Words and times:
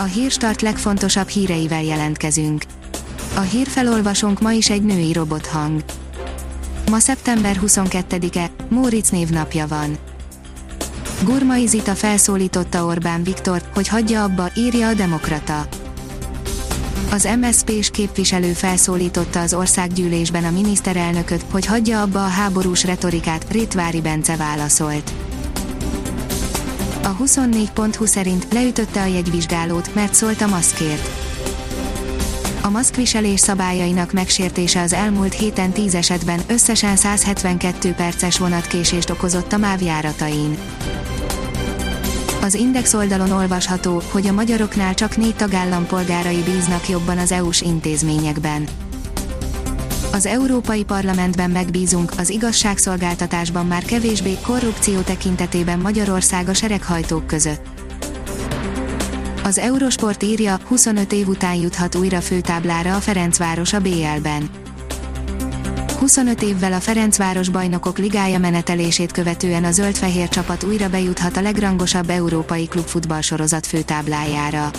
A 0.00 0.02
hírstart 0.02 0.62
legfontosabb 0.62 1.28
híreivel 1.28 1.82
jelentkezünk. 1.82 2.62
A 3.36 3.40
hírfelolvasónk 3.40 4.40
ma 4.40 4.52
is 4.52 4.70
egy 4.70 4.82
női 4.82 5.12
robothang. 5.12 5.84
Ma 6.90 6.98
szeptember 6.98 7.60
22-e, 7.66 8.50
Móricz 8.68 9.10
névnapja 9.10 9.66
van. 9.66 9.98
Gurmai 11.24 11.66
Zita 11.66 11.94
felszólította 11.94 12.84
Orbán 12.84 13.22
Viktor, 13.22 13.62
hogy 13.74 13.88
hagyja 13.88 14.22
abba, 14.22 14.50
írja 14.56 14.88
a 14.88 14.94
Demokrata. 14.94 15.66
Az 17.10 17.28
MSZP-s 17.40 17.90
képviselő 17.90 18.52
felszólította 18.52 19.40
az 19.40 19.54
országgyűlésben 19.54 20.44
a 20.44 20.50
miniszterelnököt, 20.50 21.44
hogy 21.50 21.66
hagyja 21.66 22.02
abba 22.02 22.24
a 22.24 22.28
háborús 22.28 22.84
retorikát, 22.84 23.46
Rétvári 23.50 24.00
Bence 24.00 24.36
válaszolt. 24.36 25.12
A 27.08 27.16
24.20 27.16 28.06
szerint 28.06 28.46
leütötte 28.52 29.02
a 29.02 29.06
jegyvizsgálót, 29.06 29.94
mert 29.94 30.14
szólt 30.14 30.40
a 30.40 30.46
maszkért. 30.46 31.08
A 32.62 32.70
maszkviselés 32.70 33.40
szabályainak 33.40 34.12
megsértése 34.12 34.80
az 34.80 34.92
elmúlt 34.92 35.34
héten 35.34 35.70
10 35.70 35.94
esetben 35.94 36.40
összesen 36.46 36.96
172 36.96 37.92
perces 37.92 38.38
vonatkésést 38.38 39.10
okozott 39.10 39.52
a 39.52 39.58
MÁV 39.58 39.82
járatain. 39.82 40.58
Az 42.42 42.54
Index 42.54 42.94
oldalon 42.94 43.30
olvasható, 43.30 44.02
hogy 44.10 44.26
a 44.26 44.32
magyaroknál 44.32 44.94
csak 44.94 45.16
négy 45.16 45.36
tagállam 45.36 45.86
polgárai 45.86 46.42
bíznak 46.42 46.88
jobban 46.88 47.18
az 47.18 47.32
EU-s 47.32 47.60
intézményekben. 47.60 48.87
Az 50.18 50.26
Európai 50.26 50.84
Parlamentben 50.84 51.50
megbízunk, 51.50 52.12
az 52.18 52.30
igazságszolgáltatásban 52.30 53.66
már 53.66 53.84
kevésbé 53.84 54.36
korrupció 54.42 55.00
tekintetében 55.00 55.78
Magyarország 55.78 56.48
a 56.48 56.54
sereghajtók 56.54 57.26
között. 57.26 57.66
Az 59.44 59.58
Eurosport 59.58 60.22
írja, 60.22 60.58
25 60.66 61.12
év 61.12 61.28
után 61.28 61.54
juthat 61.54 61.94
újra 61.94 62.20
főtáblára 62.20 62.96
a 62.96 62.98
Ferencváros 62.98 63.72
a 63.72 63.80
BL-ben. 63.80 64.50
25 65.98 66.42
évvel 66.42 66.72
a 66.72 66.80
Ferencváros 66.80 67.48
bajnokok 67.48 67.98
ligája 67.98 68.38
menetelését 68.38 69.12
követően 69.12 69.64
a 69.64 69.70
zöld-fehér 69.70 70.28
csapat 70.28 70.64
újra 70.64 70.88
bejuthat 70.88 71.36
a 71.36 71.40
legrangosabb 71.40 72.10
európai 72.10 72.66
klubfutball 72.66 73.20
sorozat 73.20 73.66
főtáblájára. 73.66 74.70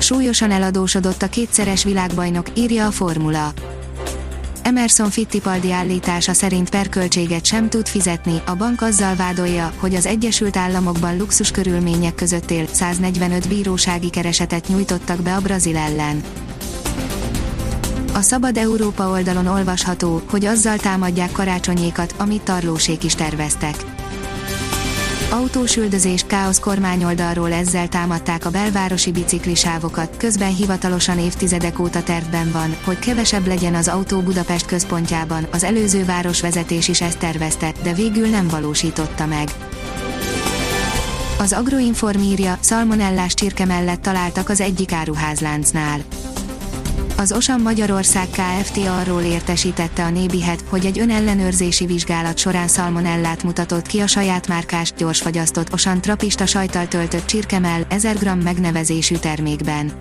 Súlyosan 0.00 0.50
eladósodott 0.50 1.22
a 1.22 1.28
kétszeres 1.28 1.84
világbajnok, 1.84 2.46
írja 2.54 2.86
a 2.86 2.90
Formula. 2.90 3.52
Emerson 4.62 5.10
Fittipaldi 5.10 5.72
állítása 5.72 6.32
szerint 6.32 6.70
perköltséget 6.70 7.44
sem 7.44 7.68
tud 7.68 7.86
fizetni, 7.86 8.42
a 8.46 8.54
bank 8.54 8.82
azzal 8.82 9.14
vádolja, 9.14 9.72
hogy 9.76 9.94
az 9.94 10.06
Egyesült 10.06 10.56
Államokban 10.56 11.16
luxus 11.16 11.50
körülmények 11.50 12.14
között 12.14 12.50
él, 12.50 12.66
145 12.66 13.48
bírósági 13.48 14.10
keresetet 14.10 14.68
nyújtottak 14.68 15.22
be 15.22 15.34
a 15.34 15.40
Brazil 15.40 15.76
ellen. 15.76 16.22
A 18.14 18.20
Szabad 18.20 18.56
Európa 18.56 19.08
oldalon 19.08 19.46
olvasható, 19.46 20.22
hogy 20.30 20.44
azzal 20.44 20.76
támadják 20.76 21.32
karácsonyékat, 21.32 22.14
amit 22.16 22.42
tarlósék 22.42 23.04
is 23.04 23.14
terveztek. 23.14 23.74
Autósüldözés, 25.30 26.24
káosz 26.26 26.58
kormányoldalról 26.58 27.52
ezzel 27.52 27.88
támadták 27.88 28.44
a 28.44 28.50
belvárosi 28.50 29.12
biciklisávokat, 29.12 30.16
közben 30.16 30.54
hivatalosan 30.54 31.18
évtizedek 31.18 31.78
óta 31.78 32.02
tervben 32.02 32.50
van, 32.52 32.76
hogy 32.84 32.98
kevesebb 32.98 33.46
legyen 33.46 33.74
az 33.74 33.88
autó 33.88 34.20
Budapest 34.20 34.66
központjában, 34.66 35.46
az 35.52 35.64
előző 35.64 36.04
városvezetés 36.04 36.88
is 36.88 37.00
ezt 37.00 37.18
tervezte, 37.18 37.72
de 37.82 37.94
végül 37.94 38.28
nem 38.28 38.48
valósította 38.48 39.26
meg. 39.26 39.48
Az 41.38 41.52
Agroinform 41.52 42.20
írja, 42.20 42.58
szalmonellás 42.60 43.34
csirke 43.34 43.64
mellett 43.64 44.02
találtak 44.02 44.48
az 44.48 44.60
egyik 44.60 44.92
áruházláncnál 44.92 46.00
az 47.20 47.32
Osan 47.32 47.60
Magyarország 47.60 48.26
Kft. 48.30 48.76
arról 48.76 49.22
értesítette 49.22 50.04
a 50.04 50.10
Nébihet, 50.10 50.64
hogy 50.68 50.86
egy 50.86 50.98
önellenőrzési 50.98 51.86
vizsgálat 51.86 52.38
során 52.38 52.68
szalmonellát 52.68 53.42
mutatott 53.42 53.86
ki 53.86 54.00
a 54.00 54.06
saját 54.06 54.48
márkás, 54.48 54.92
gyorsfagyasztott 54.96 55.72
Osan 55.72 56.00
trapista 56.00 56.46
sajtal 56.46 56.88
töltött 56.88 57.26
csirkemell 57.26 57.82
1000 57.88 58.16
g 58.16 58.42
megnevezésű 58.42 59.16
termékben. 59.16 59.92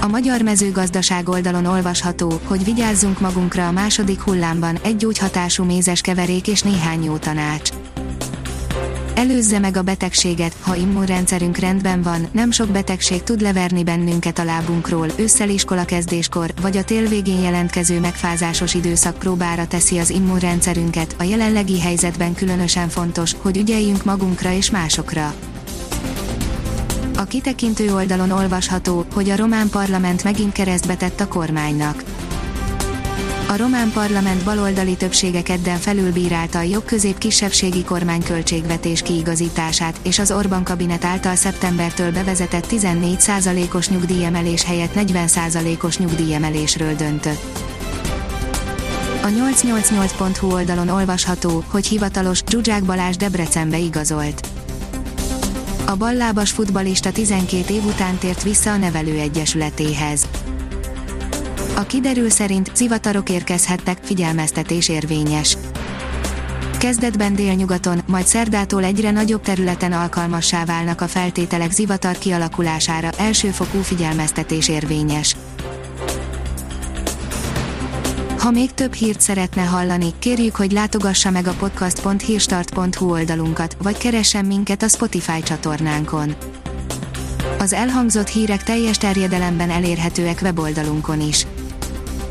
A 0.00 0.06
magyar 0.06 0.42
mezőgazdaság 0.42 1.28
oldalon 1.28 1.66
olvasható, 1.66 2.40
hogy 2.44 2.64
vigyázzunk 2.64 3.20
magunkra 3.20 3.66
a 3.66 3.72
második 3.72 4.20
hullámban, 4.20 4.78
egy 4.82 4.96
gyógyhatású 4.96 5.64
mézes 5.64 6.00
keverék 6.00 6.48
és 6.48 6.62
néhány 6.62 7.04
jó 7.04 7.16
tanács. 7.16 7.70
Előzze 9.14 9.58
meg 9.58 9.76
a 9.76 9.82
betegséget, 9.82 10.56
ha 10.60 10.74
immunrendszerünk 10.74 11.56
rendben 11.56 12.02
van, 12.02 12.26
nem 12.32 12.50
sok 12.50 12.68
betegség 12.68 13.22
tud 13.22 13.40
leverni 13.40 13.84
bennünket 13.84 14.38
a 14.38 14.44
lábunkról, 14.44 15.08
ősszel 15.16 15.48
iskola 15.48 15.84
kezdéskor, 15.84 16.52
vagy 16.60 16.76
a 16.76 16.84
tél 16.84 17.08
végén 17.08 17.40
jelentkező 17.40 18.00
megfázásos 18.00 18.74
időszak 18.74 19.18
próbára 19.18 19.66
teszi 19.66 19.98
az 19.98 20.10
immunrendszerünket, 20.10 21.14
a 21.18 21.22
jelenlegi 21.22 21.80
helyzetben 21.80 22.34
különösen 22.34 22.88
fontos, 22.88 23.32
hogy 23.38 23.56
ügyeljünk 23.56 24.04
magunkra 24.04 24.52
és 24.52 24.70
másokra. 24.70 25.34
A 27.16 27.24
kitekintő 27.24 27.94
oldalon 27.94 28.30
olvasható, 28.30 29.04
hogy 29.12 29.30
a 29.30 29.36
román 29.36 29.68
parlament 29.68 30.24
megint 30.24 30.52
keresztbe 30.52 30.94
tett 30.94 31.20
a 31.20 31.28
kormánynak 31.28 32.02
a 33.54 33.56
román 33.56 33.90
parlament 33.90 34.44
baloldali 34.44 34.96
többsége 34.96 35.42
kedden 35.42 35.78
felülbírálta 35.78 36.58
a 36.58 36.62
jobb-közép 36.62 37.18
kisebbségi 37.18 37.84
kormány 37.84 38.22
költségvetés 38.22 39.02
kiigazítását, 39.02 39.98
és 40.02 40.18
az 40.18 40.30
Orbán 40.30 40.64
kabinet 40.64 41.04
által 41.04 41.34
szeptembertől 41.34 42.12
bevezetett 42.12 42.66
14%-os 42.68 43.88
nyugdíjemelés 43.88 44.64
helyett 44.64 44.92
40%-os 44.96 45.98
nyugdíjemelésről 45.98 46.94
döntött. 46.94 47.58
A 49.22 49.26
888.hu 49.26 50.52
oldalon 50.52 50.88
olvasható, 50.88 51.64
hogy 51.68 51.86
hivatalos 51.86 52.42
Zsuzsák 52.50 52.84
Balázs 52.84 53.16
Debrecenbe 53.16 53.78
igazolt. 53.78 54.48
A 55.86 55.96
ballábas 55.96 56.50
futbalista 56.50 57.12
12 57.12 57.74
év 57.74 57.84
után 57.84 58.16
tért 58.16 58.42
vissza 58.42 58.70
a 58.70 58.76
nevelőegyesületéhez. 58.76 60.26
A 61.76 61.82
kiderül 61.86 62.30
szerint 62.30 62.70
zivatarok 62.74 63.30
érkezhettek, 63.30 63.98
figyelmeztetés 64.02 64.88
érvényes. 64.88 65.56
Kezdetben 66.78 67.34
délnyugaton, 67.34 68.02
majd 68.06 68.26
szerdától 68.26 68.84
egyre 68.84 69.10
nagyobb 69.10 69.40
területen 69.40 69.92
alkalmassá 69.92 70.64
válnak 70.64 71.00
a 71.00 71.08
feltételek 71.08 71.70
zivatar 71.70 72.18
kialakulására, 72.18 73.10
elsőfokú 73.18 73.80
figyelmeztetés 73.80 74.68
érvényes. 74.68 75.36
Ha 78.38 78.50
még 78.50 78.72
több 78.74 78.92
hírt 78.92 79.20
szeretne 79.20 79.62
hallani, 79.62 80.12
kérjük, 80.18 80.56
hogy 80.56 80.72
látogassa 80.72 81.30
meg 81.30 81.46
a 81.46 81.54
podcast.hírstart.hu 81.58 83.10
oldalunkat, 83.10 83.76
vagy 83.82 83.96
keressen 83.96 84.44
minket 84.44 84.82
a 84.82 84.88
Spotify 84.88 85.42
csatornánkon. 85.42 86.34
Az 87.58 87.72
elhangzott 87.72 88.28
hírek 88.28 88.62
teljes 88.62 88.96
terjedelemben 88.96 89.70
elérhetőek 89.70 90.38
weboldalunkon 90.42 91.20
is. 91.20 91.46